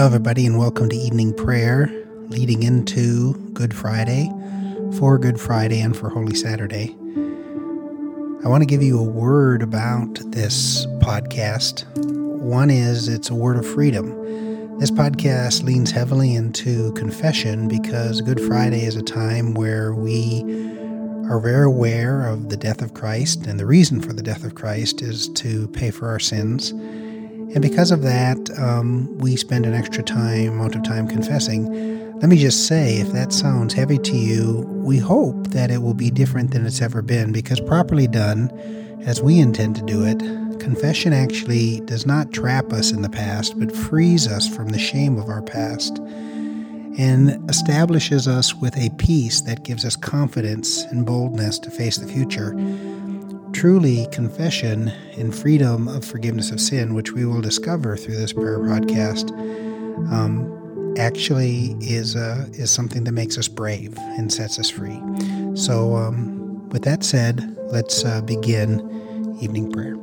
Hello, 0.00 0.08
everybody, 0.08 0.46
and 0.46 0.58
welcome 0.58 0.88
to 0.88 0.96
evening 0.96 1.34
prayer 1.34 1.90
leading 2.30 2.62
into 2.62 3.34
Good 3.52 3.76
Friday, 3.76 4.32
for 4.96 5.18
Good 5.18 5.38
Friday, 5.38 5.82
and 5.82 5.94
for 5.94 6.08
Holy 6.08 6.34
Saturday. 6.34 6.96
I 8.42 8.48
want 8.48 8.62
to 8.62 8.66
give 8.66 8.82
you 8.82 8.98
a 8.98 9.02
word 9.02 9.62
about 9.62 10.18
this 10.32 10.86
podcast. 11.00 11.84
One 12.40 12.70
is 12.70 13.08
it's 13.08 13.28
a 13.28 13.34
word 13.34 13.58
of 13.58 13.66
freedom. 13.66 14.78
This 14.78 14.90
podcast 14.90 15.64
leans 15.64 15.90
heavily 15.90 16.34
into 16.34 16.94
confession 16.94 17.68
because 17.68 18.22
Good 18.22 18.40
Friday 18.40 18.84
is 18.84 18.96
a 18.96 19.02
time 19.02 19.52
where 19.52 19.92
we 19.92 20.40
are 21.28 21.40
very 21.40 21.66
aware 21.66 22.26
of 22.26 22.48
the 22.48 22.56
death 22.56 22.80
of 22.80 22.94
Christ, 22.94 23.46
and 23.46 23.60
the 23.60 23.66
reason 23.66 24.00
for 24.00 24.14
the 24.14 24.22
death 24.22 24.44
of 24.44 24.54
Christ 24.54 25.02
is 25.02 25.28
to 25.34 25.68
pay 25.68 25.90
for 25.90 26.08
our 26.08 26.18
sins. 26.18 26.72
And 27.52 27.62
because 27.62 27.90
of 27.90 28.02
that, 28.02 28.38
um, 28.58 29.18
we 29.18 29.34
spend 29.34 29.66
an 29.66 29.74
extra 29.74 30.02
time, 30.02 30.48
amount 30.48 30.76
of 30.76 30.84
time 30.84 31.08
confessing. 31.08 32.18
Let 32.20 32.28
me 32.28 32.38
just 32.38 32.66
say, 32.66 32.98
if 32.98 33.12
that 33.12 33.32
sounds 33.32 33.74
heavy 33.74 33.98
to 33.98 34.16
you, 34.16 34.60
we 34.68 34.98
hope 34.98 35.48
that 35.48 35.70
it 35.70 35.78
will 35.78 35.94
be 35.94 36.10
different 36.10 36.52
than 36.52 36.64
it's 36.64 36.80
ever 36.80 37.02
been, 37.02 37.32
because 37.32 37.60
properly 37.60 38.06
done, 38.06 38.50
as 39.04 39.20
we 39.20 39.40
intend 39.40 39.74
to 39.76 39.82
do 39.82 40.04
it, 40.04 40.18
confession 40.60 41.12
actually 41.12 41.80
does 41.80 42.06
not 42.06 42.32
trap 42.32 42.72
us 42.72 42.92
in 42.92 43.02
the 43.02 43.08
past, 43.08 43.58
but 43.58 43.74
frees 43.74 44.28
us 44.28 44.46
from 44.46 44.68
the 44.68 44.78
shame 44.78 45.18
of 45.18 45.28
our 45.28 45.42
past 45.42 45.98
and 46.98 47.48
establishes 47.48 48.28
us 48.28 48.54
with 48.54 48.76
a 48.76 48.90
peace 48.98 49.40
that 49.40 49.64
gives 49.64 49.84
us 49.84 49.96
confidence 49.96 50.82
and 50.84 51.06
boldness 51.06 51.58
to 51.58 51.70
face 51.70 51.96
the 51.96 52.06
future 52.06 52.52
truly 53.52 54.06
confession 54.12 54.88
and 55.16 55.34
freedom 55.34 55.88
of 55.88 56.04
forgiveness 56.04 56.50
of 56.50 56.60
sin, 56.60 56.94
which 56.94 57.12
we 57.12 57.24
will 57.24 57.40
discover 57.40 57.96
through 57.96 58.16
this 58.16 58.32
prayer 58.32 58.58
podcast, 58.58 59.30
um, 60.10 60.94
actually 60.98 61.76
is 61.80 62.16
uh, 62.16 62.46
is 62.52 62.70
something 62.70 63.04
that 63.04 63.12
makes 63.12 63.38
us 63.38 63.48
brave 63.48 63.96
and 63.98 64.32
sets 64.32 64.58
us 64.58 64.70
free. 64.70 65.00
So, 65.54 65.96
um, 65.96 66.68
with 66.70 66.82
that 66.82 67.04
said, 67.04 67.56
let's 67.72 68.04
uh, 68.04 68.20
begin 68.22 68.80
evening 69.40 69.70
prayer. 69.72 69.96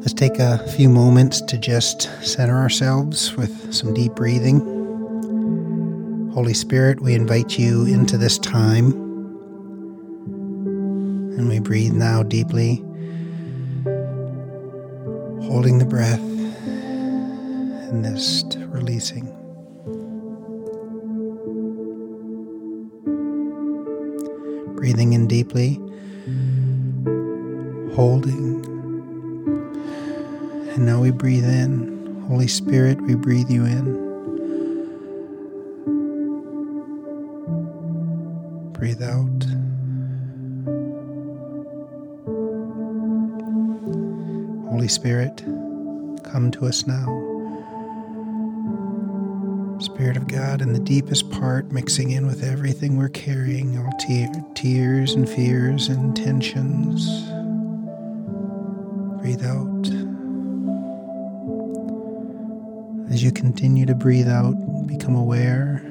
Let's 0.00 0.14
take 0.14 0.38
a 0.38 0.58
few 0.76 0.88
moments 0.88 1.40
to 1.42 1.58
just 1.58 2.02
center 2.24 2.56
ourselves 2.56 3.34
with 3.36 3.74
some 3.74 3.92
deep 3.92 4.14
breathing. 4.14 4.75
Holy 6.36 6.52
Spirit, 6.52 7.00
we 7.00 7.14
invite 7.14 7.58
you 7.58 7.86
into 7.86 8.18
this 8.18 8.36
time. 8.38 8.92
And 11.32 11.48
we 11.48 11.60
breathe 11.60 11.94
now 11.94 12.22
deeply, 12.22 12.76
holding 15.46 15.78
the 15.78 15.86
breath 15.86 16.20
and 17.88 18.04
just 18.04 18.58
releasing. 18.66 19.24
Breathing 24.76 25.14
in 25.14 25.26
deeply, 25.26 25.76
holding. 27.94 28.62
And 30.74 30.84
now 30.84 31.00
we 31.00 31.12
breathe 31.12 31.46
in. 31.46 32.26
Holy 32.28 32.48
Spirit, 32.48 33.00
we 33.00 33.14
breathe 33.14 33.50
you 33.50 33.64
in. 33.64 34.05
Breathe 38.76 39.02
out. 39.02 39.42
Holy 44.68 44.86
Spirit, 44.88 45.38
come 46.22 46.50
to 46.52 46.66
us 46.66 46.86
now. 46.86 47.06
Spirit 49.80 50.18
of 50.18 50.28
God, 50.28 50.60
in 50.60 50.74
the 50.74 50.78
deepest 50.78 51.30
part, 51.30 51.72
mixing 51.72 52.10
in 52.10 52.26
with 52.26 52.42
everything 52.42 52.98
we're 52.98 53.08
carrying, 53.08 53.78
all 53.78 53.90
te- 53.98 54.28
tears 54.54 55.14
and 55.14 55.26
fears 55.26 55.88
and 55.88 56.14
tensions. 56.14 57.06
Breathe 59.22 59.42
out. 59.42 59.86
As 63.10 63.22
you 63.22 63.32
continue 63.32 63.86
to 63.86 63.94
breathe 63.94 64.28
out, 64.28 64.54
become 64.86 65.16
aware. 65.16 65.82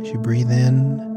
As 0.00 0.08
you 0.08 0.18
breathe 0.18 0.50
in, 0.50 1.15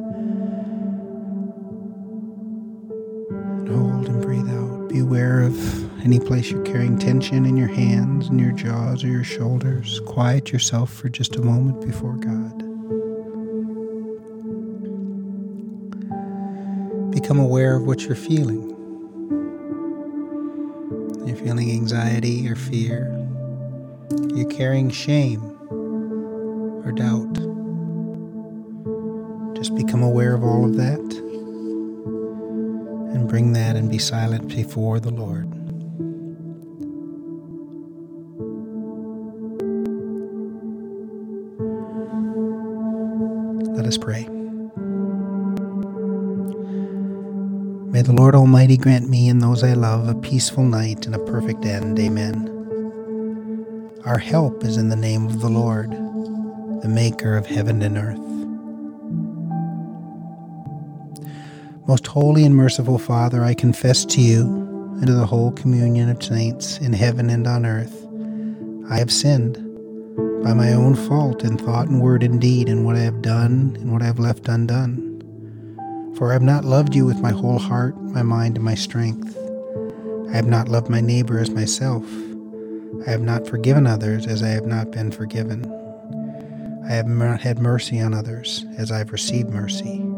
Aware 4.99 5.41
of 5.41 6.03
any 6.03 6.19
place 6.19 6.51
you're 6.51 6.63
carrying 6.63 6.99
tension 6.99 7.45
in 7.45 7.57
your 7.57 7.67
hands 7.67 8.27
and 8.27 8.39
your 8.39 8.51
jaws 8.51 9.03
or 9.03 9.07
your 9.07 9.23
shoulders. 9.23 10.01
Quiet 10.01 10.51
yourself 10.51 10.93
for 10.93 11.09
just 11.09 11.35
a 11.35 11.41
moment 11.41 11.81
before 11.85 12.15
God. 12.17 12.59
Become 17.11 17.39
aware 17.39 17.77
of 17.77 17.83
what 17.87 18.03
you're 18.03 18.15
feeling. 18.15 18.69
You're 21.25 21.37
feeling 21.37 21.71
anxiety 21.71 22.47
or 22.47 22.55
fear. 22.55 23.07
You're 24.35 24.49
carrying 24.49 24.91
shame 24.91 25.41
or 26.85 26.91
doubt. 26.91 27.33
Just 29.55 29.75
become 29.75 30.03
aware 30.03 30.35
of 30.35 30.43
all 30.43 30.65
of 30.65 30.75
that 30.75 31.08
bring 33.29 33.53
that 33.53 33.75
and 33.75 33.91
be 33.91 33.99
silent 33.99 34.47
before 34.47 34.99
the 34.99 35.11
Lord. 35.11 35.47
Let 43.77 43.85
us 43.85 43.99
pray. 43.99 44.27
May 47.91 48.01
the 48.01 48.13
Lord 48.13 48.33
Almighty 48.33 48.77
grant 48.77 49.07
me 49.09 49.29
and 49.29 49.41
those 49.41 49.63
I 49.63 49.73
love 49.73 50.07
a 50.07 50.15
peaceful 50.15 50.63
night 50.63 51.05
and 51.05 51.13
a 51.13 51.19
perfect 51.19 51.65
end. 51.65 51.99
Amen. 51.99 52.47
Our 54.05 54.17
help 54.17 54.63
is 54.63 54.77
in 54.77 54.89
the 54.89 54.95
name 54.95 55.27
of 55.27 55.39
the 55.39 55.49
Lord, 55.49 55.91
the 55.91 56.89
Maker 56.89 57.37
of 57.37 57.45
heaven 57.45 57.83
and 57.83 57.97
earth. 57.97 58.38
Most 61.89 62.05
holy 62.05 62.45
and 62.45 62.55
merciful 62.55 62.99
Father, 62.99 63.43
I 63.43 63.55
confess 63.55 64.05
to 64.05 64.21
you 64.21 64.45
and 64.97 65.07
to 65.07 65.13
the 65.13 65.25
whole 65.25 65.51
communion 65.53 66.07
of 66.07 66.21
saints 66.21 66.77
in 66.77 66.93
heaven 66.93 67.31
and 67.31 67.47
on 67.47 67.65
earth, 67.65 68.05
I 68.91 68.99
have 68.99 69.11
sinned 69.11 69.55
by 70.43 70.53
my 70.53 70.71
own 70.71 70.93
fault 70.93 71.43
in 71.43 71.57
thought 71.57 71.87
and 71.87 71.99
word 71.99 72.21
and 72.21 72.39
deed, 72.39 72.69
in 72.69 72.83
what 72.83 72.95
I 72.95 72.99
have 72.99 73.23
done 73.23 73.75
and 73.79 73.91
what 73.91 74.03
I 74.03 74.05
have 74.05 74.19
left 74.19 74.47
undone. 74.47 76.13
For 76.15 76.29
I 76.29 76.33
have 76.33 76.43
not 76.43 76.63
loved 76.63 76.93
you 76.93 77.07
with 77.07 77.21
my 77.21 77.31
whole 77.31 77.57
heart, 77.57 77.99
my 77.99 78.21
mind, 78.21 78.57
and 78.57 78.63
my 78.63 78.75
strength. 78.75 79.35
I 80.29 80.35
have 80.35 80.45
not 80.45 80.69
loved 80.69 80.89
my 80.91 81.01
neighbor 81.01 81.39
as 81.39 81.49
myself. 81.49 82.05
I 83.07 83.09
have 83.09 83.23
not 83.23 83.47
forgiven 83.47 83.87
others 83.87 84.27
as 84.27 84.43
I 84.43 84.49
have 84.49 84.67
not 84.67 84.91
been 84.91 85.11
forgiven. 85.11 85.65
I 86.87 86.91
have 86.91 87.07
not 87.07 87.41
had 87.41 87.57
mercy 87.57 87.99
on 87.99 88.13
others 88.13 88.63
as 88.77 88.91
I 88.91 88.99
have 88.99 89.11
received 89.11 89.49
mercy. 89.49 90.08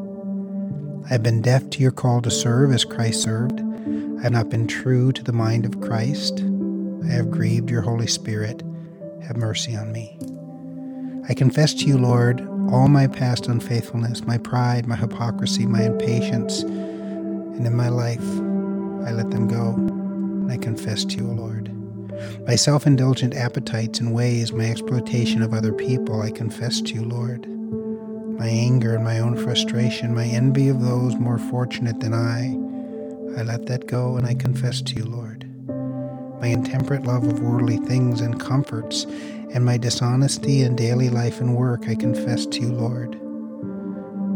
I 1.06 1.10
have 1.10 1.24
been 1.24 1.42
deaf 1.42 1.70
to 1.72 1.80
your 1.80 1.92
call 1.92 2.22
to 2.22 2.32
serve 2.32 2.72
as 2.72 2.86
Christ 2.86 3.24
served. 3.24 3.60
I 3.60 4.22
have 4.24 4.32
not 4.32 4.50
been 4.50 4.68
true 4.68 5.12
to 5.12 5.24
the 5.24 5.34
mind 5.34 5.66
of 5.66 5.82
Christ. 5.82 6.42
I 7.04 7.08
have 7.12 7.32
grieved 7.32 7.70
your 7.70 7.82
Holy 7.82 8.08
Spirit. 8.08 8.64
Have 9.24 9.36
mercy 9.36 9.76
on 9.76 9.92
me. 9.92 10.18
I 11.28 11.34
confess 11.34 11.74
to 11.76 11.86
you, 11.86 11.98
Lord, 11.98 12.42
all 12.72 12.88
my 12.88 13.08
past 13.08 13.48
unfaithfulness, 13.48 14.26
my 14.26 14.38
pride, 14.38 14.88
my 14.88 14.96
hypocrisy, 14.96 15.66
my 15.66 15.84
impatience, 15.84 16.62
and 16.62 17.66
in 17.66 17.76
my 17.76 17.90
life, 17.90 18.24
I 19.08 19.12
let 19.12 19.32
them 19.32 19.48
go. 19.48 19.74
And 19.74 20.52
I 20.52 20.58
confess 20.58 21.04
to 21.06 21.18
you, 21.18 21.28
Lord. 21.28 21.72
My 22.48 22.56
self 22.56 22.86
indulgent 22.86 23.34
appetites 23.34 24.00
and 24.00 24.14
ways, 24.14 24.54
my 24.54 24.66
exploitation 24.66 25.42
of 25.42 25.54
other 25.54 25.74
people, 25.74 26.22
I 26.22 26.32
confess 26.32 26.80
to 26.82 26.94
you, 26.94 27.04
Lord 27.04 27.48
my 28.42 28.48
anger 28.48 28.96
and 28.96 29.04
my 29.04 29.20
own 29.20 29.38
frustration, 29.38 30.16
my 30.16 30.26
envy 30.26 30.68
of 30.68 30.82
those 30.82 31.16
more 31.18 31.38
fortunate 31.38 32.00
than 32.00 32.12
I. 32.12 32.48
I 33.40 33.44
let 33.44 33.68
that 33.68 33.86
go 33.86 34.18
and 34.18 34.26
I 34.26 34.34
confess 34.34 34.82
to 34.82 34.96
you, 34.96 35.06
Lord. 35.06 35.48
My 36.42 36.48
intemperate 36.48 37.04
love 37.04 37.24
of 37.24 37.40
worldly 37.40 37.78
things 37.78 38.20
and 38.20 38.40
comforts, 38.40 39.04
and 39.54 39.64
my 39.64 39.78
dishonesty 39.78 40.64
in 40.64 40.76
daily 40.76 41.12
life 41.12 41.40
and 41.40 41.56
work, 41.56 41.88
I 41.88 41.94
confess 41.94 42.48
to 42.48 42.62
you, 42.62 42.74
Lord. 42.74 43.22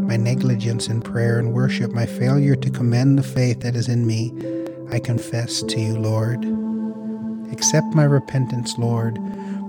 My 0.08 0.18
negligence 0.18 0.88
in 0.88 1.02
prayer 1.02 1.40
and 1.40 1.52
worship, 1.52 1.92
my 1.92 2.06
failure 2.06 2.56
to 2.58 2.70
commend 2.70 3.18
the 3.18 3.24
faith 3.24 3.62
that 3.62 3.76
is 3.76 3.90
in 3.90 4.06
me, 4.06 4.32
I 4.92 5.00
confess 5.00 5.64
to 5.64 5.82
you, 5.82 5.98
Lord. 5.98 6.46
Accept 7.52 7.96
my 7.96 8.04
repentance, 8.04 8.78
Lord, 8.78 9.18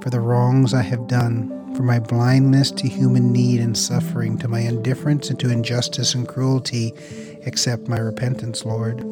for 0.03 0.11
the 0.11 0.21
wrongs 0.21 0.75
I 0.75 0.83
have 0.83 1.09
done, 1.09 1.56
for 1.77 1.83
my 1.83 1.99
blindness 1.99 2.71
to 2.73 2.89
human 2.89 3.33
need 3.33 3.61
and 3.61 3.77
suffering, 3.77 4.39
to 4.39 4.49
my 4.49 4.61
indifference 4.61 5.29
and 5.29 5.39
to 5.41 5.51
injustice 5.51 6.15
and 6.15 6.27
cruelty, 6.27 6.95
accept 7.47 7.87
my 7.87 7.99
repentance, 7.99 8.65
Lord. 8.65 9.05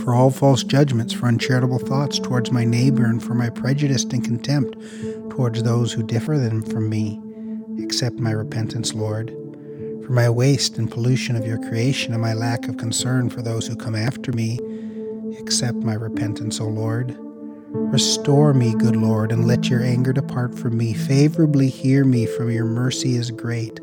for 0.00 0.14
all 0.14 0.30
false 0.30 0.62
judgments, 0.64 1.12
for 1.12 1.26
uncharitable 1.26 1.78
thoughts 1.78 2.18
towards 2.18 2.50
my 2.50 2.64
neighbor, 2.64 3.04
and 3.04 3.22
for 3.22 3.34
my 3.34 3.48
prejudice 3.48 4.04
and 4.04 4.24
contempt 4.24 4.76
towards 5.30 5.62
those 5.62 5.92
who 5.92 6.02
differ 6.02 6.38
than 6.38 6.62
from 6.62 6.88
me. 6.88 7.20
Accept 7.82 8.16
my 8.16 8.32
repentance, 8.32 8.94
Lord, 8.94 9.30
for 10.04 10.12
my 10.12 10.28
waste 10.28 10.78
and 10.78 10.90
pollution 10.90 11.36
of 11.36 11.46
your 11.46 11.58
creation 11.58 12.12
and 12.12 12.22
my 12.22 12.34
lack 12.34 12.68
of 12.68 12.76
concern 12.76 13.30
for 13.30 13.42
those 13.42 13.66
who 13.66 13.76
come 13.76 13.94
after 13.94 14.32
me. 14.32 14.58
Accept 15.38 15.78
my 15.78 15.94
repentance, 15.94 16.60
O 16.60 16.66
Lord. 16.66 17.16
Restore 17.76 18.54
me, 18.54 18.72
good 18.72 18.94
Lord, 18.94 19.32
and 19.32 19.48
let 19.48 19.68
your 19.68 19.82
anger 19.82 20.12
depart 20.12 20.56
from 20.56 20.78
me. 20.78 20.94
Favorably 20.94 21.68
hear 21.68 22.04
me, 22.04 22.24
for 22.24 22.48
your 22.48 22.66
mercy 22.66 23.16
is 23.16 23.32
great. 23.32 23.80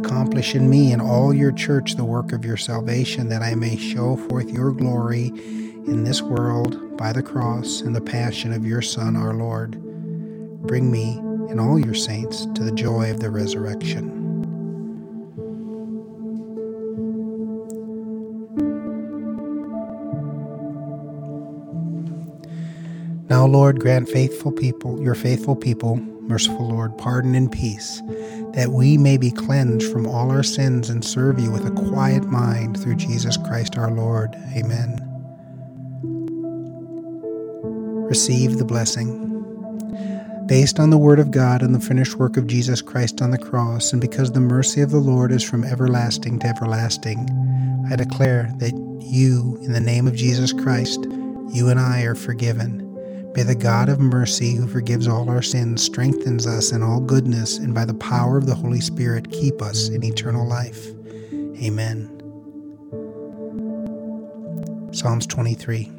Accomplish 0.00 0.56
in 0.56 0.68
me 0.68 0.92
and 0.92 1.00
all 1.00 1.32
your 1.32 1.52
church 1.52 1.94
the 1.94 2.04
work 2.04 2.32
of 2.32 2.44
your 2.44 2.56
salvation, 2.56 3.28
that 3.28 3.40
I 3.40 3.54
may 3.54 3.76
show 3.76 4.16
forth 4.16 4.50
your 4.50 4.72
glory 4.72 5.28
in 5.28 6.02
this 6.02 6.22
world 6.22 6.96
by 6.96 7.12
the 7.12 7.22
cross 7.22 7.82
and 7.82 7.94
the 7.94 8.00
passion 8.00 8.52
of 8.52 8.66
your 8.66 8.82
Son, 8.82 9.16
our 9.16 9.34
Lord. 9.34 9.80
Bring 10.66 10.90
me 10.90 11.18
and 11.50 11.60
all 11.60 11.78
your 11.78 11.94
saints 11.94 12.46
to 12.54 12.64
the 12.64 12.72
joy 12.72 13.12
of 13.12 13.20
the 13.20 13.30
resurrection. 13.30 14.13
Now, 23.30 23.46
Lord, 23.46 23.80
grant 23.80 24.10
faithful 24.10 24.52
people, 24.52 25.00
your 25.02 25.14
faithful 25.14 25.56
people, 25.56 25.96
merciful 25.96 26.68
Lord, 26.68 26.98
pardon 26.98 27.34
and 27.34 27.50
peace, 27.50 28.02
that 28.52 28.68
we 28.70 28.98
may 28.98 29.16
be 29.16 29.30
cleansed 29.30 29.90
from 29.90 30.06
all 30.06 30.30
our 30.30 30.42
sins 30.42 30.90
and 30.90 31.02
serve 31.02 31.40
you 31.40 31.50
with 31.50 31.66
a 31.66 31.70
quiet 31.70 32.24
mind 32.24 32.78
through 32.78 32.96
Jesus 32.96 33.38
Christ 33.38 33.78
our 33.78 33.90
Lord. 33.90 34.34
Amen. 34.54 35.00
Receive 38.08 38.58
the 38.58 38.64
blessing. 38.66 39.22
Based 40.46 40.78
on 40.78 40.90
the 40.90 40.98
Word 40.98 41.18
of 41.18 41.30
God 41.30 41.62
and 41.62 41.74
the 41.74 41.80
finished 41.80 42.16
work 42.16 42.36
of 42.36 42.46
Jesus 42.46 42.82
Christ 42.82 43.22
on 43.22 43.30
the 43.30 43.38
cross, 43.38 43.92
and 43.92 44.02
because 44.02 44.32
the 44.32 44.40
mercy 44.40 44.82
of 44.82 44.90
the 44.90 44.98
Lord 44.98 45.32
is 45.32 45.42
from 45.42 45.64
everlasting 45.64 46.40
to 46.40 46.46
everlasting, 46.46 47.26
I 47.90 47.96
declare 47.96 48.52
that 48.58 48.74
you, 49.00 49.58
in 49.62 49.72
the 49.72 49.80
name 49.80 50.06
of 50.06 50.14
Jesus 50.14 50.52
Christ, 50.52 51.06
you 51.50 51.70
and 51.70 51.80
I 51.80 52.02
are 52.02 52.14
forgiven 52.14 52.83
May 53.34 53.42
the 53.42 53.56
God 53.56 53.88
of 53.88 53.98
mercy, 53.98 54.54
who 54.54 54.68
forgives 54.68 55.08
all 55.08 55.28
our 55.28 55.42
sins, 55.42 55.82
strengthens 55.82 56.46
us 56.46 56.70
in 56.70 56.84
all 56.84 57.00
goodness, 57.00 57.58
and 57.58 57.74
by 57.74 57.84
the 57.84 57.94
power 57.94 58.36
of 58.36 58.46
the 58.46 58.54
Holy 58.54 58.80
Spirit, 58.80 59.32
keep 59.32 59.60
us 59.60 59.88
in 59.88 60.04
eternal 60.04 60.46
life. 60.46 60.86
Amen. 61.60 62.08
Psalms 64.92 65.26
23 65.26 65.90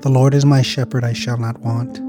The 0.00 0.08
Lord 0.08 0.32
is 0.32 0.46
my 0.46 0.62
shepherd, 0.62 1.04
I 1.04 1.12
shall 1.12 1.36
not 1.36 1.60
want. 1.60 2.00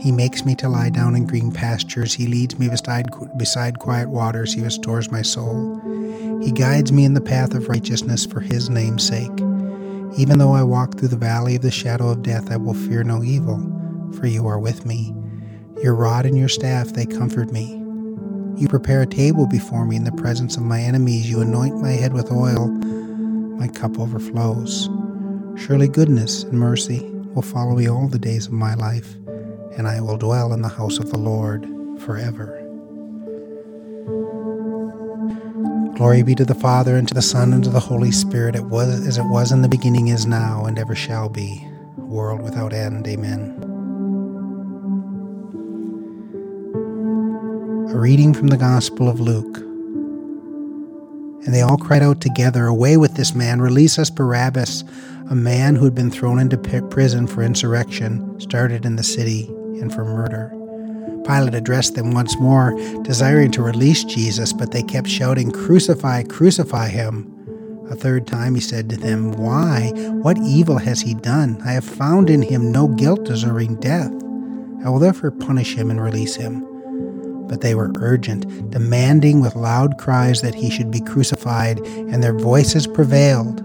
He 0.00 0.12
makes 0.12 0.44
me 0.44 0.54
to 0.54 0.68
lie 0.68 0.90
down 0.90 1.16
in 1.16 1.26
green 1.26 1.50
pastures. 1.50 2.14
He 2.14 2.28
leads 2.28 2.56
me 2.56 2.68
beside, 2.68 3.06
beside 3.36 3.80
quiet 3.80 4.08
waters. 4.10 4.54
He 4.54 4.62
restores 4.62 5.10
my 5.10 5.22
soul. 5.22 5.80
He 6.40 6.52
guides 6.52 6.92
me 6.92 7.04
in 7.04 7.14
the 7.14 7.20
path 7.20 7.52
of 7.54 7.68
righteousness 7.68 8.24
for 8.24 8.38
his 8.38 8.70
name's 8.70 9.04
sake. 9.04 9.40
Even 10.16 10.38
though 10.38 10.52
I 10.52 10.62
walk 10.62 10.96
through 10.98 11.08
the 11.08 11.16
valley 11.16 11.56
of 11.56 11.62
the 11.62 11.70
shadow 11.70 12.08
of 12.08 12.22
death, 12.22 12.50
I 12.50 12.56
will 12.56 12.74
fear 12.74 13.04
no 13.04 13.22
evil, 13.22 13.58
for 14.18 14.26
you 14.26 14.46
are 14.46 14.58
with 14.58 14.86
me. 14.86 15.14
Your 15.82 15.94
rod 15.94 16.26
and 16.26 16.36
your 16.36 16.48
staff, 16.48 16.88
they 16.88 17.06
comfort 17.06 17.52
me. 17.52 17.74
You 18.56 18.66
prepare 18.68 19.02
a 19.02 19.06
table 19.06 19.46
before 19.46 19.84
me 19.84 19.96
in 19.96 20.04
the 20.04 20.12
presence 20.12 20.56
of 20.56 20.64
my 20.64 20.80
enemies. 20.80 21.30
You 21.30 21.40
anoint 21.40 21.80
my 21.80 21.92
head 21.92 22.12
with 22.12 22.32
oil. 22.32 22.68
My 22.68 23.68
cup 23.68 23.98
overflows. 24.00 24.88
Surely 25.56 25.88
goodness 25.88 26.44
and 26.44 26.58
mercy 26.58 27.08
will 27.34 27.42
follow 27.42 27.76
me 27.76 27.88
all 27.88 28.08
the 28.08 28.18
days 28.18 28.46
of 28.46 28.52
my 28.52 28.74
life, 28.74 29.14
and 29.76 29.86
I 29.86 30.00
will 30.00 30.16
dwell 30.16 30.52
in 30.52 30.62
the 30.62 30.68
house 30.68 30.98
of 30.98 31.10
the 31.10 31.18
Lord 31.18 31.68
forever. 32.00 32.67
Glory 35.98 36.22
be 36.22 36.36
to 36.36 36.44
the 36.44 36.54
Father, 36.54 36.94
and 36.94 37.08
to 37.08 37.14
the 37.14 37.20
Son, 37.20 37.52
and 37.52 37.64
to 37.64 37.70
the 37.70 37.80
Holy 37.80 38.12
Spirit, 38.12 38.54
it 38.54 38.66
was 38.66 39.04
as 39.04 39.18
it 39.18 39.24
was 39.24 39.50
in 39.50 39.62
the 39.62 39.68
beginning, 39.68 40.06
is 40.06 40.26
now, 40.26 40.64
and 40.64 40.78
ever 40.78 40.94
shall 40.94 41.28
be, 41.28 41.68
world 41.96 42.40
without 42.40 42.72
end. 42.72 43.04
Amen. 43.08 43.56
A 47.90 47.98
reading 47.98 48.32
from 48.32 48.46
the 48.46 48.56
Gospel 48.56 49.08
of 49.08 49.18
Luke. 49.18 49.56
And 51.44 51.52
they 51.52 51.62
all 51.62 51.76
cried 51.76 52.04
out 52.04 52.20
together, 52.20 52.66
Away 52.66 52.96
with 52.96 53.16
this 53.16 53.34
man, 53.34 53.60
release 53.60 53.98
us 53.98 54.08
Barabbas, 54.08 54.84
a 55.28 55.34
man 55.34 55.74
who 55.74 55.86
had 55.86 55.96
been 55.96 56.12
thrown 56.12 56.38
into 56.38 56.58
prison 56.58 57.26
for 57.26 57.42
insurrection, 57.42 58.38
started 58.38 58.86
in 58.86 58.94
the 58.94 59.02
city, 59.02 59.48
and 59.80 59.92
for 59.92 60.04
murder. 60.04 60.57
Pilate 61.28 61.54
addressed 61.54 61.94
them 61.94 62.12
once 62.12 62.38
more, 62.38 62.72
desiring 63.02 63.50
to 63.50 63.62
release 63.62 64.02
Jesus, 64.02 64.54
but 64.54 64.70
they 64.70 64.82
kept 64.82 65.08
shouting, 65.08 65.50
Crucify, 65.50 66.22
crucify 66.22 66.88
him. 66.88 67.34
A 67.90 67.94
third 67.94 68.26
time 68.26 68.54
he 68.54 68.62
said 68.62 68.88
to 68.88 68.96
them, 68.96 69.32
Why? 69.32 69.92
What 70.22 70.38
evil 70.38 70.78
has 70.78 71.02
he 71.02 71.12
done? 71.12 71.60
I 71.66 71.72
have 71.72 71.84
found 71.84 72.30
in 72.30 72.40
him 72.40 72.72
no 72.72 72.88
guilt 72.88 73.24
deserving 73.24 73.76
death. 73.76 74.10
I 74.84 74.88
will 74.88 74.98
therefore 74.98 75.30
punish 75.30 75.74
him 75.74 75.90
and 75.90 76.02
release 76.02 76.34
him. 76.34 76.64
But 77.46 77.60
they 77.60 77.74
were 77.74 77.92
urgent, 77.98 78.70
demanding 78.70 79.42
with 79.42 79.54
loud 79.54 79.98
cries 79.98 80.40
that 80.40 80.54
he 80.54 80.70
should 80.70 80.90
be 80.90 81.00
crucified, 81.00 81.80
and 81.80 82.22
their 82.22 82.38
voices 82.38 82.86
prevailed. 82.86 83.62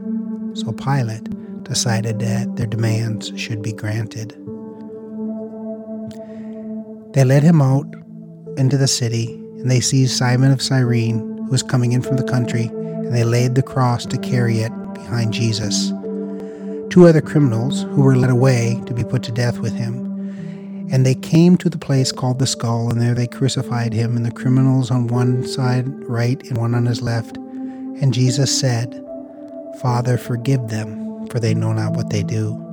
So 0.54 0.74
Pilate 0.74 1.64
decided 1.64 2.20
that 2.20 2.58
their 2.58 2.68
demands 2.68 3.32
should 3.40 3.62
be 3.62 3.72
granted. 3.72 4.38
They 7.14 7.24
led 7.24 7.44
him 7.44 7.62
out 7.62 7.86
into 8.58 8.76
the 8.76 8.88
city, 8.88 9.34
and 9.34 9.70
they 9.70 9.80
seized 9.80 10.18
Simon 10.18 10.52
of 10.52 10.62
Cyrene, 10.62 11.20
who 11.38 11.52
was 11.52 11.62
coming 11.62 11.92
in 11.92 12.02
from 12.02 12.18
the 12.18 12.24
country, 12.24 12.66
and 12.66 13.14
they 13.14 13.24
laid 13.24 13.54
the 13.54 13.62
cross 13.62 14.06
to 14.08 14.18
carry 14.18 14.60
it 14.60 14.72
behind 14.94 15.32
Jesus. 15.32 15.90
Two 16.90 17.06
other 17.06 17.22
criminals 17.22 17.84
who 17.84 18.02
were 18.02 18.16
led 18.16 18.32
away 18.32 18.82
to 18.88 18.94
be 18.94 19.04
put 19.04 19.22
to 19.24 19.32
death 19.32 19.60
with 19.60 19.74
him. 19.76 20.02
And 20.92 21.06
they 21.06 21.16
came 21.16 21.56
to 21.58 21.70
the 21.70 21.78
place 21.78 22.12
called 22.12 22.40
the 22.40 22.48
skull, 22.48 22.90
and 22.90 23.00
there 23.00 23.14
they 23.14 23.28
crucified 23.28 23.94
him, 23.94 24.18
and 24.18 24.26
the 24.26 24.32
criminals 24.32 24.90
on 24.90 25.08
one 25.08 25.46
side 25.48 25.88
right 26.10 26.42
and 26.50 26.58
one 26.58 26.74
on 26.74 26.88
his 26.88 27.02
left. 27.02 27.38
And 27.38 28.14
Jesus 28.14 28.60
said, 28.60 29.04
Father, 29.82 30.18
forgive 30.18 30.70
them, 30.70 31.28
for 31.28 31.40
they 31.40 31.54
know 31.54 31.74
not 31.74 31.94
what 31.94 32.10
they 32.10 32.24
do. 32.24 32.73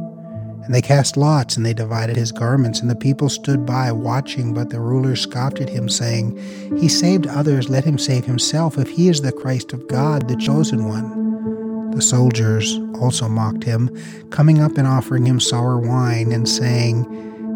And 0.65 0.75
they 0.75 0.83
cast 0.83 1.17
lots, 1.17 1.57
and 1.57 1.65
they 1.65 1.75
divided 1.75 2.17
his 2.17 2.33
garments. 2.33 2.81
And 2.81 2.91
the 2.91 2.97
people 2.97 3.29
stood 3.29 3.67
by, 3.67 3.91
watching, 3.93 4.55
but 4.55 4.71
the 4.71 4.81
rulers 4.81 5.21
scoffed 5.21 5.61
at 5.61 5.69
him, 5.69 5.89
saying, 5.89 6.37
He 6.79 6.89
saved 6.89 7.27
others, 7.27 7.69
let 7.69 7.85
him 7.85 7.99
save 7.99 8.25
himself, 8.25 8.79
if 8.79 8.91
he 8.91 9.09
is 9.09 9.23
the 9.23 9.33
Christ 9.33 9.73
of 9.73 9.89
God, 9.89 10.29
the 10.29 10.37
chosen 10.37 10.89
one. 10.89 11.91
The 11.91 12.03
soldiers 12.03 12.79
also 13.01 13.29
mocked 13.29 13.65
him, 13.65 13.91
coming 14.31 14.61
up 14.61 14.79
and 14.79 14.87
offering 14.87 15.27
him 15.27 15.41
sour 15.41 15.79
wine, 15.79 16.31
and 16.33 16.49
saying, 16.49 17.07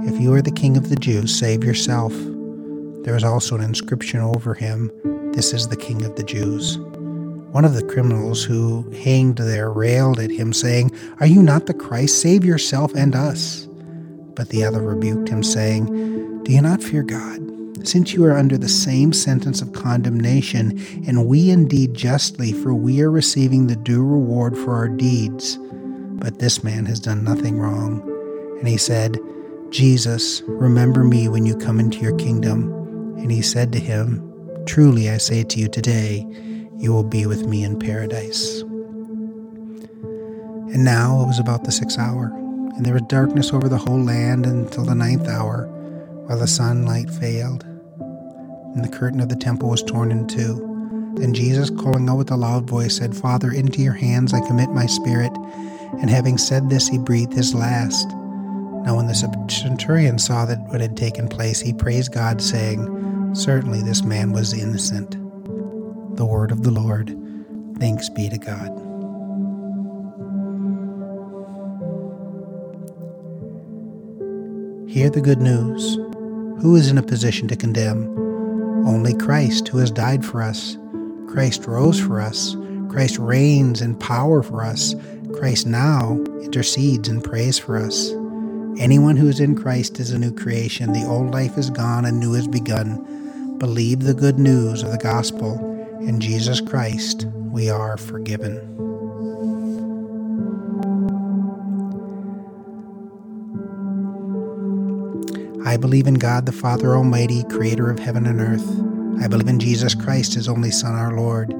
If 0.07 0.21
you 0.21 0.35
are 0.35 0.43
the 0.43 0.51
king 0.51 0.77
of 0.77 0.89
the 0.89 0.97
Jews, 0.97 1.39
save 1.39 1.63
yourself. 1.63 2.13
There 3.05 3.15
was 3.15 3.25
also 3.25 3.55
an 3.55 3.63
inscription 3.63 4.21
over 4.21 4.55
him, 4.55 4.91
This 5.33 5.53
is 5.53 5.69
the 5.69 5.77
king 5.77 6.05
of 6.05 6.17
the 6.17 6.25
Jews. 6.25 6.79
One 7.55 7.65
of 7.65 7.75
the 7.75 7.85
criminals 7.85 8.43
who 8.43 8.83
hanged 9.05 9.37
there 9.37 9.71
railed 9.71 10.19
at 10.19 10.33
him, 10.33 10.53
saying, 10.53 10.91
Are 11.21 11.27
you 11.27 11.41
not 11.41 11.67
the 11.67 11.73
Christ? 11.73 12.21
Save 12.21 12.45
yourself 12.45 12.93
and 12.97 13.15
us. 13.15 13.69
But 14.35 14.49
the 14.49 14.65
other 14.65 14.83
rebuked 14.83 15.29
him, 15.29 15.45
saying, 15.45 16.43
Do 16.43 16.51
you 16.51 16.61
not 16.61 16.83
fear 16.83 17.05
God? 17.05 17.87
Since 17.87 18.13
you 18.13 18.25
are 18.25 18.37
under 18.37 18.59
the 18.59 18.69
same 18.69 19.13
sentence 19.13 19.63
of 19.63 19.73
condemnation, 19.73 20.85
and 21.07 21.29
we 21.29 21.49
indeed 21.49 21.95
justly, 21.95 22.53
for 22.53 22.75
we 22.75 23.01
are 23.03 23.11
receiving 23.13 23.69
the 23.69 23.77
due 23.77 24.03
reward 24.05 24.59
for 24.59 24.75
our 24.75 24.89
deeds. 24.89 25.57
But 25.61 26.41
this 26.41 26.65
man 26.65 26.87
has 26.87 26.99
done 26.99 27.23
nothing 27.23 27.61
wrong. 27.61 28.03
And 28.59 28.67
he 28.67 28.77
said, 28.77 29.17
Jesus, 29.71 30.43
remember 30.49 31.05
me 31.05 31.29
when 31.29 31.47
you 31.47 31.57
come 31.57 31.79
into 31.79 31.99
your 31.99 32.17
kingdom. 32.17 32.73
And 33.17 33.31
he 33.31 33.43
said 33.43 33.71
to 33.75 33.79
him, 33.79 34.29
Truly 34.67 35.09
I 35.09 35.19
say 35.19 35.45
to 35.45 35.61
you 35.61 35.69
today, 35.69 36.27
you 36.77 36.93
will 36.93 37.05
be 37.05 37.27
with 37.27 37.47
me 37.47 37.65
in 37.65 37.79
paradise. 37.79 38.63
And 40.73 40.85
now 40.85 41.23
it 41.23 41.27
was 41.27 41.39
about 41.39 41.65
the 41.65 41.73
sixth 41.73 41.99
hour, 41.99 42.33
and 42.77 42.85
there 42.85 42.95
was 42.95 43.03
darkness 43.03 43.53
over 43.53 43.69
the 43.69 43.79
whole 43.79 44.03
land 44.03 44.45
until 44.45 44.85
the 44.85 44.95
ninth 44.95 45.29
hour, 45.29 45.67
while 46.27 46.39
the 46.39 46.49
sunlight 46.49 47.09
failed, 47.11 47.63
and 47.63 48.85
the 48.85 48.89
curtain 48.89 49.21
of 49.21 49.29
the 49.29 49.37
temple 49.37 49.71
was 49.71 49.83
torn 49.83 50.11
in 50.11 50.27
two. 50.27 50.71
Then 51.15 51.33
Jesus, 51.33 51.71
calling 51.71 52.09
out 52.09 52.19
with 52.19 52.33
a 52.33 52.37
loud 52.37 52.69
voice, 52.69 52.97
said, 52.97 53.17
Father, 53.17 53.53
into 53.53 53.83
your 53.83 53.93
hands 53.93 54.35
I 54.35 54.45
commit 54.47 54.71
my 54.71 54.87
spirit. 54.87 55.31
And 56.01 56.11
having 56.11 56.39
said 56.39 56.69
this, 56.69 56.89
he 56.89 56.99
breathed 56.99 57.35
his 57.35 57.55
last. 57.55 58.09
Now, 58.09 58.97
when 58.97 59.07
the 59.07 59.15
centurion 59.15 60.19
saw 60.19 60.45
that 60.45 60.59
what 60.69 60.81
had 60.81 60.97
taken 60.97 61.29
place, 61.29 61.61
he 61.61 61.73
praised 61.73 62.13
God, 62.13 62.43
saying, 62.43 63.33
Certainly 63.35 63.83
this 63.83 64.03
man 64.03 64.33
was 64.33 64.53
innocent 64.53 65.17
the 66.17 66.25
word 66.25 66.51
of 66.51 66.63
the 66.63 66.71
Lord. 66.71 67.17
Thanks 67.79 68.09
be 68.09 68.29
to 68.29 68.39
God. 68.39 68.71
Hear 74.89 75.11
the 75.11 75.21
good 75.21 75.41
news. 75.41 75.97
Who 76.63 76.77
is 76.77 76.89
in 76.89 76.99
a 76.99 77.03
position 77.03 77.49
to 77.49 77.57
condemn? 77.57 78.07
Only 78.87 79.13
Christ, 79.13 79.67
who 79.69 79.79
has 79.79 79.91
died 79.91 80.25
for 80.25 80.41
us. 80.41 80.79
Christ 81.27 81.67
rose 81.67 81.99
for 81.99 82.21
us. 82.21 82.57
Christ 82.89 83.19
reigns 83.19 83.81
in 83.81 83.97
power 83.97 84.43
for 84.43 84.63
us. 84.63 84.95
Christ 85.33 85.67
now 85.67 86.23
intercedes 86.43 87.09
and 87.09 87.25
prays 87.25 87.59
for 87.59 87.77
us. 87.77 88.13
Anyone 88.79 89.17
who 89.17 89.29
is 89.29 89.41
in 89.41 89.57
Christ 89.57 89.99
is 89.99 90.13
a 90.13 90.19
new 90.19 90.33
creation. 90.33 90.93
The 90.93 91.07
old 91.07 91.33
life 91.33 91.59
is 91.59 91.71
gone 91.71 92.05
and 92.05 92.21
new 92.21 92.35
is 92.35 92.47
begun. 92.47 93.59
Believe 93.59 94.01
the 94.01 94.15
good 94.15 94.39
news 94.39 94.85
of 94.85 94.93
the 94.93 94.99
gospel 94.99 95.74
in 96.01 96.21
Jesus 96.21 96.61
Christ, 96.61 97.27
we 97.51 97.71
are 97.71 97.97
forgiven. 97.97 98.59
I 105.67 105.77
believe 105.77 106.07
in 106.07 106.15
God 106.15 106.47
the 106.47 106.53
Father 106.53 106.95
Almighty, 106.95 107.43
creator 107.45 107.91
of 107.91 107.99
heaven 107.99 108.27
and 108.27 108.41
earth. 108.41 109.23
I 109.23 109.29
believe 109.29 109.49
in 109.49 109.59
Jesus 109.59 109.95
Christ, 109.95 110.35
his 110.35 110.49
only 110.49 110.71
Son, 110.71 110.95
our 110.95 111.17
Lord. 111.17 111.55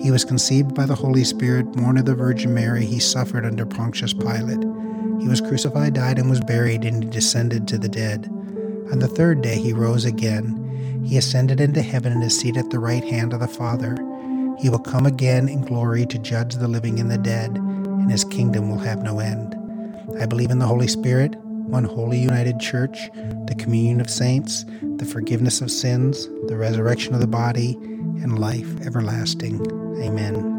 He 0.00 0.10
was 0.10 0.24
conceived 0.24 0.74
by 0.74 0.86
the 0.86 0.94
Holy 0.94 1.22
Spirit, 1.22 1.72
born 1.72 1.96
of 1.96 2.04
the 2.04 2.14
Virgin 2.14 2.52
Mary. 2.52 2.84
He 2.84 2.98
suffered 2.98 3.46
under 3.46 3.64
Pontius 3.64 4.12
Pilate. 4.12 4.64
He 5.20 5.28
was 5.28 5.40
crucified, 5.40 5.94
died, 5.94 6.18
and 6.18 6.28
was 6.28 6.40
buried, 6.40 6.84
and 6.84 7.04
he 7.04 7.10
descended 7.10 7.68
to 7.68 7.78
the 7.78 7.88
dead. 7.88 8.26
On 8.90 8.98
the 8.98 9.08
third 9.08 9.40
day 9.40 9.56
he 9.56 9.72
rose 9.72 10.04
again. 10.04 10.63
He 11.04 11.16
ascended 11.18 11.60
into 11.60 11.82
heaven 11.82 12.12
and 12.12 12.22
is 12.22 12.38
seated 12.38 12.64
at 12.64 12.70
the 12.70 12.78
right 12.78 13.04
hand 13.04 13.32
of 13.32 13.40
the 13.40 13.48
Father. 13.48 13.96
He 14.58 14.70
will 14.70 14.78
come 14.78 15.06
again 15.06 15.48
in 15.48 15.62
glory 15.62 16.06
to 16.06 16.18
judge 16.18 16.54
the 16.54 16.68
living 16.68 16.98
and 16.98 17.10
the 17.10 17.18
dead, 17.18 17.56
and 17.56 18.10
his 18.10 18.24
kingdom 18.24 18.70
will 18.70 18.78
have 18.78 19.02
no 19.02 19.18
end. 19.18 19.54
I 20.20 20.26
believe 20.26 20.50
in 20.50 20.58
the 20.58 20.66
Holy 20.66 20.88
Spirit, 20.88 21.34
one 21.36 21.84
holy 21.84 22.18
united 22.18 22.60
church, 22.60 23.10
the 23.46 23.56
communion 23.58 24.00
of 24.00 24.08
saints, 24.08 24.64
the 24.96 25.04
forgiveness 25.04 25.60
of 25.60 25.70
sins, 25.70 26.28
the 26.46 26.56
resurrection 26.56 27.14
of 27.14 27.20
the 27.20 27.26
body, 27.26 27.72
and 28.22 28.38
life 28.38 28.80
everlasting. 28.86 29.60
Amen. 30.02 30.54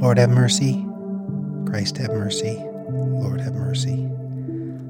Lord, 0.00 0.18
have 0.18 0.30
mercy. 0.30 0.84
Christ 1.66 1.96
have 1.96 2.10
mercy. 2.10 2.56
Lord 2.88 3.40
have 3.40 3.54
mercy. 3.54 4.06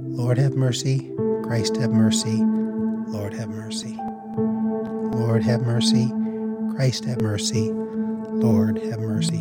Lord 0.02 0.38
have 0.38 0.54
mercy. 0.54 1.10
Christ 1.44 1.76
have 1.76 1.90
mercy. 1.90 2.42
Lord 3.08 3.32
have 3.34 3.48
mercy. 3.48 3.96
Lord 4.36 5.42
have 5.42 5.62
mercy. 5.62 6.12
Christ 6.74 7.06
have 7.06 7.22
mercy. 7.22 7.70
Lord 7.70 8.78
have 8.84 9.00
mercy. 9.00 9.38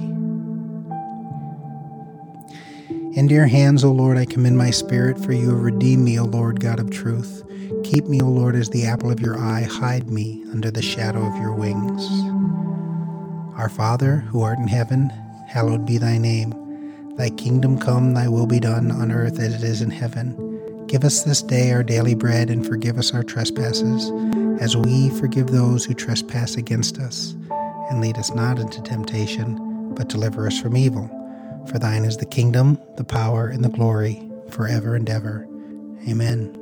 Into 3.17 3.33
your 3.33 3.47
hands, 3.47 3.83
O 3.83 3.91
Lord, 3.91 4.17
I 4.17 4.25
commend 4.25 4.57
my 4.57 4.69
spirit, 4.69 5.19
for 5.19 5.33
you 5.33 5.49
have 5.49 5.63
redeemed 5.63 6.05
me, 6.05 6.17
O 6.17 6.23
Lord 6.23 6.61
God 6.61 6.79
of 6.79 6.89
truth. 6.89 7.43
Keep 7.83 8.05
me, 8.05 8.21
O 8.21 8.27
Lord, 8.27 8.55
as 8.55 8.69
the 8.69 8.85
apple 8.85 9.11
of 9.11 9.19
your 9.19 9.37
eye. 9.37 9.63
Hide 9.63 10.09
me 10.09 10.43
under 10.51 10.71
the 10.71 10.81
shadow 10.81 11.25
of 11.25 11.35
your 11.35 11.53
wings. 11.53 12.07
Our 13.57 13.69
Father, 13.69 14.17
who 14.17 14.43
art 14.43 14.59
in 14.59 14.67
heaven, 14.67 15.09
hallowed 15.47 15.85
be 15.85 15.97
thy 15.97 16.17
name. 16.17 16.53
Thy 17.17 17.31
kingdom 17.31 17.79
come, 17.79 18.13
thy 18.13 18.29
will 18.29 18.47
be 18.47 18.59
done 18.59 18.91
on 18.91 19.11
earth 19.11 19.39
as 19.39 19.55
it 19.55 19.63
is 19.63 19.81
in 19.81 19.89
heaven. 19.89 20.46
Give 20.87 21.03
us 21.03 21.23
this 21.23 21.41
day 21.41 21.73
our 21.73 21.83
daily 21.83 22.15
bread, 22.15 22.49
and 22.49 22.65
forgive 22.65 22.97
us 22.97 23.13
our 23.13 23.21
trespasses, 23.21 24.09
as 24.61 24.77
we 24.77 25.09
forgive 25.09 25.47
those 25.47 25.83
who 25.83 25.93
trespass 25.93 26.55
against 26.55 26.97
us. 26.97 27.35
And 27.89 27.99
lead 27.99 28.17
us 28.17 28.33
not 28.33 28.57
into 28.57 28.81
temptation, 28.81 29.93
but 29.95 30.07
deliver 30.07 30.47
us 30.47 30.57
from 30.61 30.77
evil. 30.77 31.09
For 31.69 31.77
thine 31.77 32.05
is 32.05 32.15
the 32.15 32.25
kingdom, 32.25 32.79
the 32.95 33.03
power, 33.03 33.49
and 33.49 33.65
the 33.65 33.69
glory, 33.69 34.31
forever 34.49 34.95
and 34.95 35.09
ever. 35.09 35.45
Amen. 36.07 36.53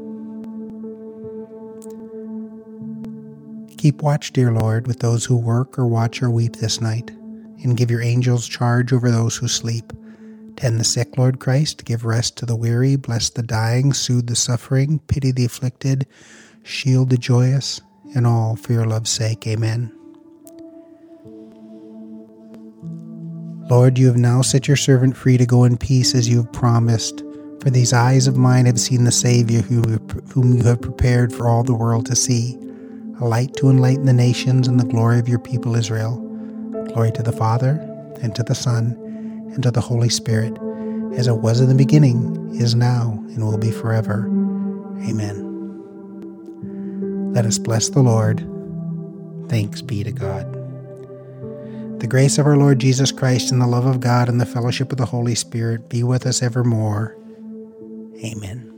Keep 3.78 4.02
watch, 4.02 4.34
dear 4.34 4.52
Lord, 4.52 4.88
with 4.88 5.02
those 5.02 5.26
who 5.26 5.38
work 5.38 5.78
or 5.78 5.86
watch 5.86 6.24
or 6.24 6.32
weep 6.32 6.56
this 6.56 6.82
night, 6.82 7.12
and 7.62 7.78
give 7.78 7.92
your 7.92 8.02
angels 8.02 8.48
charge 8.48 8.92
over 8.92 9.12
those 9.12 9.38
who 9.38 9.48
sleep 9.48 9.94
Tend 10.56 10.80
the 10.80 10.84
sick, 10.84 11.18
Lord 11.18 11.40
Christ. 11.40 11.86
Give 11.86 12.06
rest 12.06 12.38
to 12.38 12.46
the 12.46 12.56
weary. 12.56 12.96
Bless 12.96 13.30
the 13.30 13.44
dying. 13.44 13.94
Soothe 13.94 14.28
the 14.28 14.36
suffering. 14.36 15.00
Pity 15.08 15.32
the 15.32 15.46
afflicted. 15.46 16.08
Shield 16.64 17.10
the 17.10 17.18
joyous. 17.18 17.82
And 18.16 18.26
all 18.26 18.56
for 18.56 18.74
your 18.74 18.86
love's 18.86 19.10
sake. 19.10 19.46
Amen. 19.48 19.92
Lord, 23.70 23.98
you 23.98 24.08
have 24.08 24.18
now 24.18 24.42
set 24.44 24.68
your 24.68 24.78
servant 24.78 25.18
free 25.18 25.38
to 25.38 25.46
go 25.46 25.64
in 25.64 25.76
peace 25.76 26.14
as 26.14 26.30
you 26.30 26.38
have 26.38 26.54
promised. 26.54 27.24
For 27.62 27.72
these 27.72 27.94
eyes 27.94 28.28
of 28.28 28.38
mine 28.38 28.68
have 28.68 28.80
seen 28.80 29.06
the 29.06 29.12
Savior 29.12 29.62
whom 29.62 30.54
you 30.54 30.64
have 30.64 30.82
prepared 30.82 31.34
for 31.34 31.48
all 31.48 31.64
the 31.64 31.74
world 31.74 32.06
to 32.06 32.16
see, 32.16 32.60
a 33.20 33.26
light 33.26 33.56
to 33.56 33.72
enlighten 33.72 34.06
the 34.06 34.14
nations 34.14 34.68
and 34.68 34.80
the 34.80 34.86
glory 34.86 35.18
of 35.18 35.28
your 35.28 35.40
people 35.40 35.76
Israel. 35.76 36.18
Glory 36.90 37.12
to 37.14 37.24
the 37.24 37.32
Father, 37.32 37.80
and 38.22 38.36
to 38.36 38.44
the 38.44 38.54
Son, 38.54 38.96
and 39.56 39.64
to 39.64 39.72
the 39.72 39.82
Holy 39.82 40.10
Spirit, 40.10 40.56
as 41.16 41.28
it 41.28 41.38
was 41.38 41.60
in 41.60 41.70
the 41.70 41.76
beginning, 41.76 42.56
is 42.56 42.76
now, 42.76 43.14
and 43.30 43.44
will 43.44 43.58
be 43.58 43.72
forever. 43.72 44.28
Amen. 45.08 45.42
Let 47.34 47.46
us 47.46 47.58
bless 47.58 47.90
the 47.90 48.02
Lord. 48.02 48.48
Thanks 49.50 49.82
be 49.82 50.04
to 50.04 50.12
God. 50.12 50.52
The 52.00 52.08
grace 52.08 52.38
of 52.38 52.46
our 52.46 52.58
Lord 52.58 52.80
Jesus 52.80 53.12
Christ 53.12 53.52
and 53.52 53.62
the 53.62 53.68
love 53.68 53.86
of 53.86 54.00
God 54.00 54.30
and 54.30 54.40
the 54.40 54.46
fellowship 54.46 54.92
of 54.92 54.98
the 54.98 55.06
Holy 55.06 55.36
Spirit 55.36 55.90
be 55.90 56.04
with 56.04 56.26
us 56.26 56.42
evermore. 56.44 57.18
Amen. 58.24 58.75